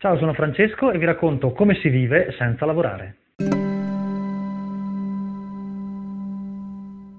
[0.00, 3.16] Ciao, sono Francesco e vi racconto come si vive senza lavorare.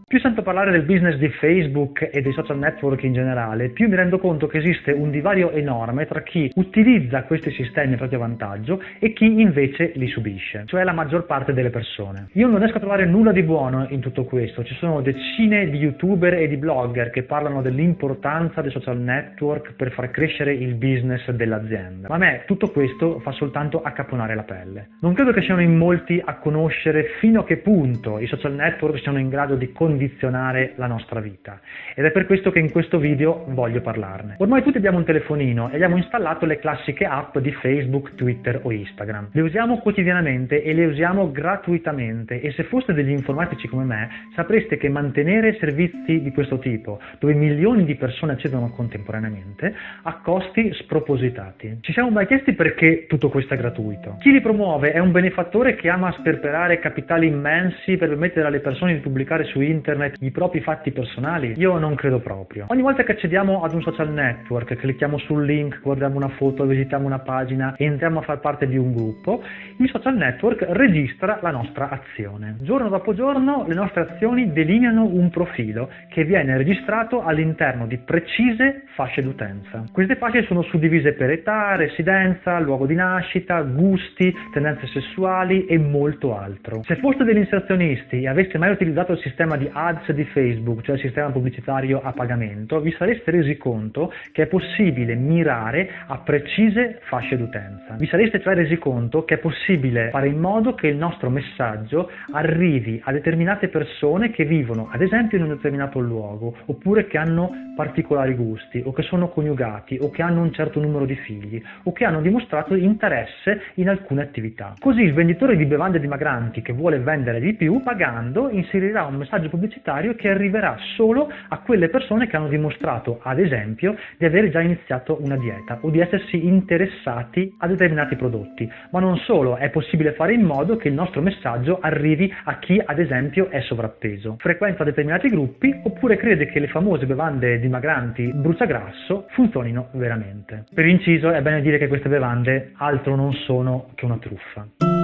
[0.10, 3.96] Più sento parlare del business di Facebook e dei social network in generale, più mi
[3.96, 8.82] rendo conto che esiste un divario enorme tra chi utilizza questi sistemi a proprio vantaggio
[8.98, 12.30] e chi invece li subisce, cioè la maggior parte delle persone.
[12.32, 15.78] Io non riesco a trovare nulla di buono in tutto questo, ci sono decine di
[15.78, 21.30] youtuber e di blogger che parlano dell'importanza dei social network per far crescere il business
[21.30, 24.88] dell'azienda, ma a me tutto questo fa soltanto accaponare la pelle.
[25.02, 28.98] Non credo che siano in molti a conoscere fino a che punto i social network
[29.02, 31.60] siano in grado di condividere condizionare la nostra vita
[31.94, 34.36] ed è per questo che in questo video voglio parlarne.
[34.38, 38.72] Ormai tutti abbiamo un telefonino e abbiamo installato le classiche app di Facebook, Twitter o
[38.72, 39.30] Instagram.
[39.34, 44.78] Le usiamo quotidianamente e le usiamo gratuitamente e se foste degli informatici come me sapreste
[44.78, 51.80] che mantenere servizi di questo tipo, dove milioni di persone accedono contemporaneamente, ha costi spropositati.
[51.82, 54.16] Ci siamo mai chiesti perché tutto questo è gratuito?
[54.20, 58.94] Chi li promuove è un benefattore che ama sperperare capitali immensi per permettere alle persone
[58.94, 61.54] di pubblicare su internet internet i propri fatti personali?
[61.58, 62.66] Io non credo proprio.
[62.70, 67.06] Ogni volta che accediamo ad un social network, clicchiamo sul link, guardiamo una foto, visitiamo
[67.06, 69.42] una pagina entriamo a far parte di un gruppo,
[69.78, 72.56] il social network registra la nostra azione.
[72.62, 78.84] Giorno dopo giorno le nostre azioni delineano un profilo che viene registrato all'interno di precise
[78.94, 79.86] fasce d'utenza.
[79.92, 86.38] Queste fasce sono suddivise per età, residenza, luogo di nascita, gusti, tendenze sessuali e molto
[86.38, 86.84] altro.
[86.84, 90.96] Se foste degli inserzionisti e aveste mai utilizzato il sistema di ads di Facebook, cioè
[90.96, 97.00] il sistema pubblicitario a pagamento, vi sareste resi conto che è possibile mirare a precise
[97.04, 97.96] fasce d'utenza.
[97.98, 102.12] Vi sareste cioè resi conto che è possibile fare in modo che il nostro messaggio
[102.32, 107.50] arrivi a determinate persone che vivono, ad esempio, in un determinato luogo, oppure che hanno
[107.76, 111.94] particolari gusti, o che sono coniugati, o che hanno un certo numero di figli, o
[111.94, 114.74] che hanno dimostrato interesse in alcune attività.
[114.78, 119.48] Così il venditore di bevande dimagranti che vuole vendere di più, pagando, inserirà un messaggio
[119.48, 124.50] pubblicitario pubblicitario che arriverà solo a quelle persone che hanno dimostrato, ad esempio, di aver
[124.50, 128.70] già iniziato una dieta o di essersi interessati a determinati prodotti.
[128.92, 132.82] Ma non solo, è possibile fare in modo che il nostro messaggio arrivi a chi,
[132.84, 139.28] ad esempio, è sovrappeso, frequenta determinati gruppi oppure crede che le famose bevande dimagranti bruciagrasso
[139.30, 140.66] funzionino veramente.
[140.74, 144.99] Per inciso, è bene dire che queste bevande altro non sono che una truffa.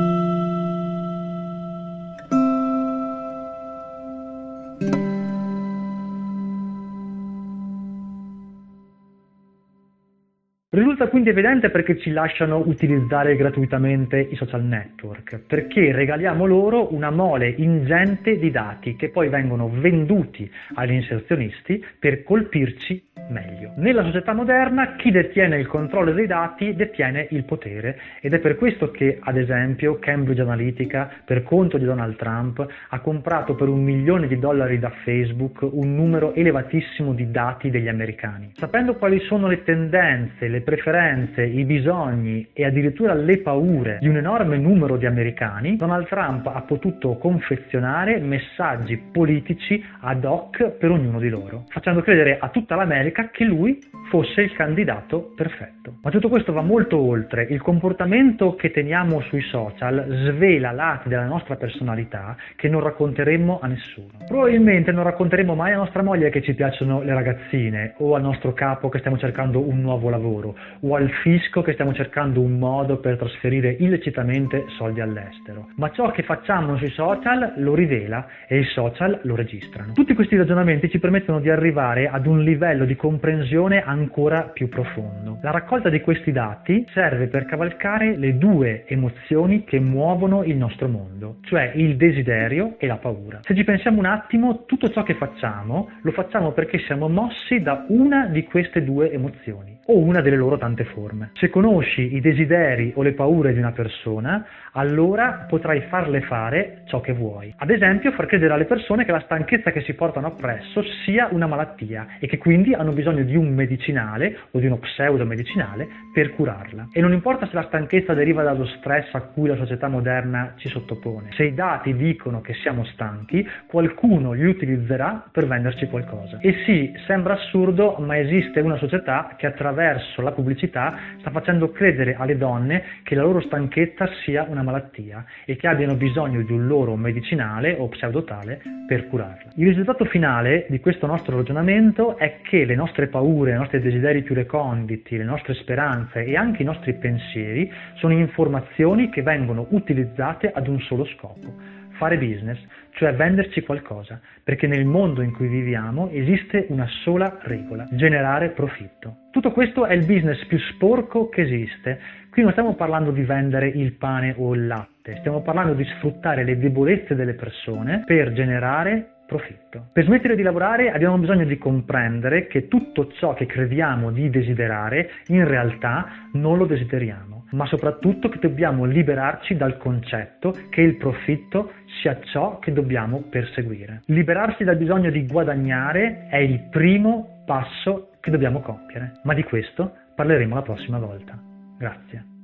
[10.95, 17.09] Risulta quindi evidente perché ci lasciano utilizzare gratuitamente i social network, perché regaliamo loro una
[17.09, 23.73] mole ingente di dati che poi vengono venduti agli inserzionisti per colpirci meglio.
[23.77, 28.55] Nella società moderna chi detiene il controllo dei dati detiene il potere ed è per
[28.55, 33.83] questo che, ad esempio, Cambridge Analytica, per conto di Donald Trump, ha comprato per un
[33.83, 38.51] milione di dollari da Facebook un numero elevatissimo di dati degli americani.
[38.53, 44.17] Sapendo quali sono le tendenze, le preferenze, i bisogni e addirittura le paure di un
[44.17, 51.19] enorme numero di americani, Donald Trump ha potuto confezionare messaggi politici ad hoc per ognuno
[51.19, 53.79] di loro, facendo credere a tutta l'America che lui
[54.09, 55.95] fosse il candidato perfetto.
[56.01, 57.47] Ma tutto questo va molto oltre.
[57.49, 63.67] Il comportamento che teniamo sui social svela lati della nostra personalità che non racconteremmo a
[63.67, 64.09] nessuno.
[64.27, 68.53] Probabilmente non racconteremo mai a nostra moglie che ci piacciono le ragazzine o al nostro
[68.53, 72.97] capo che stiamo cercando un nuovo lavoro o al fisco che stiamo cercando un modo
[72.97, 75.69] per trasferire illecitamente soldi all'estero.
[75.75, 79.93] Ma ciò che facciamo sui social lo rivela e i social lo registrano.
[79.93, 85.39] Tutti questi ragionamenti ci permettono di arrivare ad un livello di comprensione ancora più profondo.
[85.41, 90.87] La raccolta di questi dati serve per cavalcare le due emozioni che muovono il nostro
[90.87, 93.39] mondo, cioè il desiderio e la paura.
[93.41, 97.85] Se ci pensiamo un attimo, tutto ciò che facciamo lo facciamo perché siamo mossi da
[97.89, 101.29] una di queste due emozioni o una delle loro tante forme.
[101.33, 107.01] Se conosci i desideri o le paure di una persona, allora potrai farle fare ciò
[107.01, 107.53] che vuoi.
[107.57, 111.45] Ad esempio, far credere alle persone che la stanchezza che si portano appresso sia una
[111.45, 116.33] malattia e che quindi hanno bisogno di un medicinale o di uno pseudo medicinale per
[116.33, 116.87] curarla.
[116.91, 120.67] E non importa se la stanchezza deriva dallo stress a cui la società moderna ci
[120.67, 121.29] sottopone.
[121.33, 126.39] Se i dati dicono che siamo stanchi, qualcuno li utilizzerà per venderci qualcosa.
[126.41, 131.71] E sì, sembra assurdo, ma esiste una società che attraverso la pubblicità pubblicità sta facendo
[131.71, 136.51] credere alle donne che la loro stanchezza sia una malattia e che abbiano bisogno di
[136.51, 139.51] un loro medicinale o pseudotale per curarla.
[139.55, 144.23] Il risultato finale di questo nostro ragionamento è che le nostre paure, i nostri desideri
[144.23, 150.51] più reconditi, le nostre speranze e anche i nostri pensieri sono informazioni che vengono utilizzate
[150.51, 152.59] ad un solo scopo fare business,
[152.91, 159.17] cioè venderci qualcosa, perché nel mondo in cui viviamo esiste una sola regola, generare profitto.
[159.31, 161.99] Tutto questo è il business più sporco che esiste.
[162.31, 166.43] Qui non stiamo parlando di vendere il pane o il latte, stiamo parlando di sfruttare
[166.43, 169.87] le debolezze delle persone per generare profitto.
[169.91, 175.09] Per smettere di lavorare abbiamo bisogno di comprendere che tutto ciò che crediamo di desiderare
[175.27, 181.71] in realtà non lo desideriamo, ma soprattutto che dobbiamo liberarci dal concetto che il profitto
[182.01, 184.01] sia ciò che dobbiamo perseguire.
[184.07, 189.93] Liberarsi dal bisogno di guadagnare è il primo passo che dobbiamo compiere, ma di questo
[190.15, 191.39] parleremo la prossima volta.
[191.77, 192.34] Grazie.